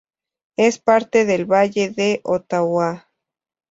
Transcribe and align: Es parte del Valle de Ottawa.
Es 0.57 0.79
parte 0.79 1.25
del 1.25 1.45
Valle 1.45 1.91
de 1.91 2.21
Ottawa. 2.23 3.07